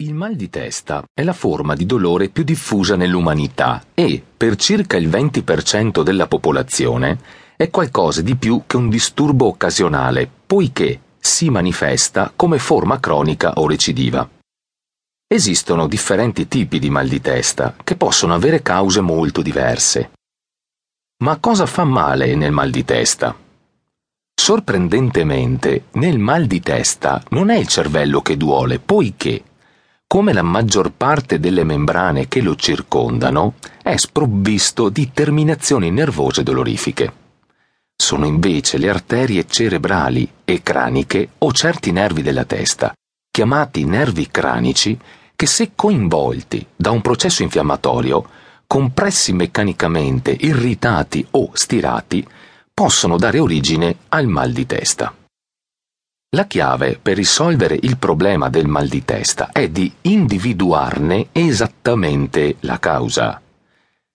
[0.00, 4.96] Il mal di testa è la forma di dolore più diffusa nell'umanità e, per circa
[4.96, 7.18] il 20% della popolazione,
[7.54, 13.68] è qualcosa di più che un disturbo occasionale, poiché si manifesta come forma cronica o
[13.68, 14.26] recidiva.
[15.26, 20.12] Esistono differenti tipi di mal di testa che possono avere cause molto diverse.
[21.24, 23.36] Ma cosa fa male nel mal di testa?
[24.34, 29.44] Sorprendentemente, nel mal di testa non è il cervello che duole, poiché
[30.12, 37.12] come la maggior parte delle membrane che lo circondano, è sprovvisto di terminazioni nervose dolorifiche.
[37.94, 42.92] Sono invece le arterie cerebrali e craniche o certi nervi della testa,
[43.30, 44.98] chiamati nervi cranici,
[45.36, 48.28] che se coinvolti da un processo infiammatorio,
[48.66, 52.26] compressi meccanicamente, irritati o stirati,
[52.74, 55.14] possono dare origine al mal di testa.
[56.32, 62.78] La chiave per risolvere il problema del mal di testa è di individuarne esattamente la
[62.78, 63.42] causa.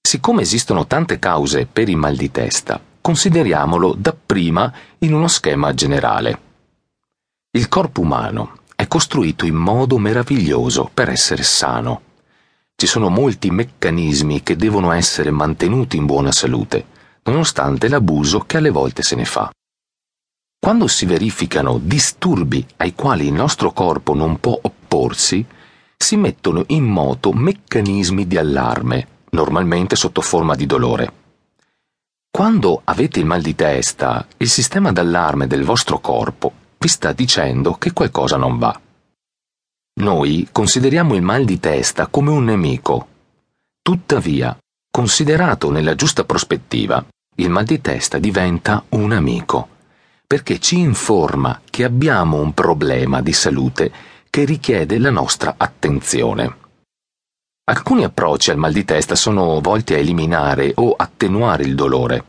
[0.00, 6.40] Siccome esistono tante cause per il mal di testa, consideriamolo dapprima in uno schema generale.
[7.50, 12.02] Il corpo umano è costruito in modo meraviglioso per essere sano.
[12.76, 16.84] Ci sono molti meccanismi che devono essere mantenuti in buona salute,
[17.24, 19.50] nonostante l'abuso che alle volte se ne fa.
[20.58, 25.44] Quando si verificano disturbi ai quali il nostro corpo non può opporsi,
[25.96, 31.12] si mettono in moto meccanismi di allarme, normalmente sotto forma di dolore.
[32.30, 37.74] Quando avete il mal di testa, il sistema d'allarme del vostro corpo vi sta dicendo
[37.74, 38.78] che qualcosa non va.
[40.00, 43.08] Noi consideriamo il mal di testa come un nemico.
[43.80, 44.58] Tuttavia,
[44.90, 47.02] considerato nella giusta prospettiva,
[47.36, 49.74] il mal di testa diventa un amico
[50.26, 53.92] perché ci informa che abbiamo un problema di salute
[54.28, 56.64] che richiede la nostra attenzione.
[57.68, 62.24] Alcuni approcci al mal di testa sono volti a eliminare o attenuare il dolore.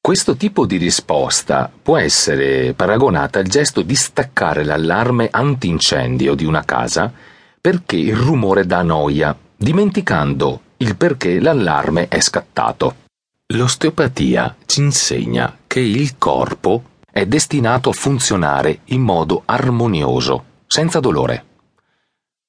[0.00, 6.64] Questo tipo di risposta può essere paragonata al gesto di staccare l'allarme antincendio di una
[6.64, 7.12] casa
[7.60, 13.05] perché il rumore dà noia, dimenticando il perché l'allarme è scattato.
[13.50, 21.44] L'osteopatia ci insegna che il corpo è destinato a funzionare in modo armonioso, senza dolore.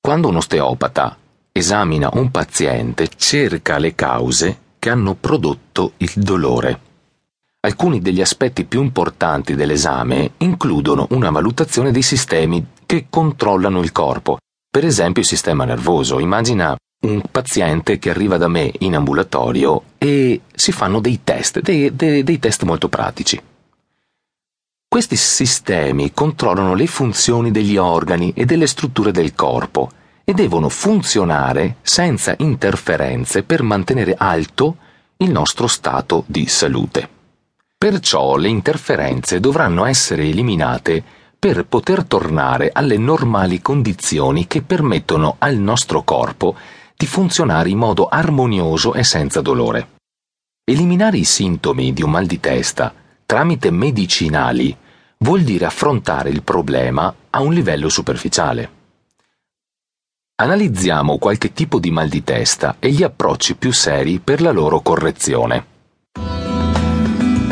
[0.00, 1.18] Quando un osteopata
[1.50, 6.80] esamina un paziente, cerca le cause che hanno prodotto il dolore.
[7.62, 14.38] Alcuni degli aspetti più importanti dell'esame includono una valutazione dei sistemi che controllano il corpo,
[14.70, 16.20] per esempio il sistema nervoso.
[16.20, 21.94] Immagina un paziente che arriva da me in ambulatorio e si fanno dei test, dei,
[21.94, 23.40] dei, dei test molto pratici.
[24.88, 29.90] Questi sistemi controllano le funzioni degli organi e delle strutture del corpo
[30.24, 34.76] e devono funzionare senza interferenze per mantenere alto
[35.18, 37.08] il nostro stato di salute.
[37.76, 41.02] Perciò le interferenze dovranno essere eliminate
[41.38, 46.56] per poter tornare alle normali condizioni che permettono al nostro corpo
[47.04, 49.98] di funzionare in modo armonioso e senza dolore.
[50.64, 52.94] Eliminare i sintomi di un mal di testa
[53.26, 54.74] tramite medicinali
[55.18, 58.70] vuol dire affrontare il problema a un livello superficiale.
[60.36, 64.80] Analizziamo qualche tipo di mal di testa e gli approcci più seri per la loro
[64.80, 65.66] correzione.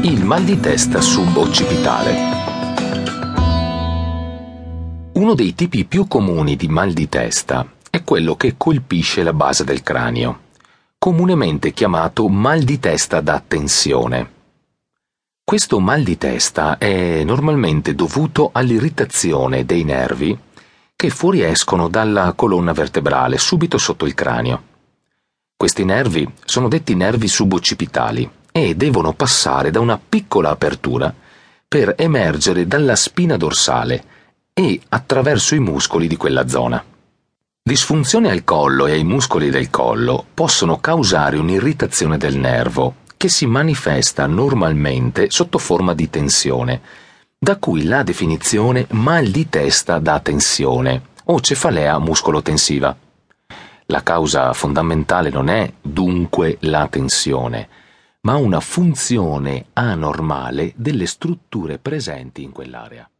[0.00, 2.14] Il mal di testa suboccipitale.
[5.12, 7.74] Uno dei tipi più comuni di mal di testa
[8.06, 10.42] quello che colpisce la base del cranio,
[10.96, 14.32] comunemente chiamato mal di testa da tensione.
[15.42, 20.38] Questo mal di testa è normalmente dovuto all'irritazione dei nervi
[20.94, 24.62] che fuoriescono dalla colonna vertebrale subito sotto il cranio.
[25.56, 31.12] Questi nervi sono detti nervi suboccipitali e devono passare da una piccola apertura
[31.66, 34.04] per emergere dalla spina dorsale
[34.52, 36.84] e attraverso i muscoli di quella zona.
[37.68, 43.44] Disfunzioni al collo e ai muscoli del collo possono causare un'irritazione del nervo che si
[43.44, 46.80] manifesta normalmente sotto forma di tensione,
[47.36, 52.96] da cui la definizione mal di testa da tensione o cefalea muscolotensiva.
[53.86, 57.68] La causa fondamentale non è dunque la tensione,
[58.20, 63.10] ma una funzione anormale delle strutture presenti in quell'area.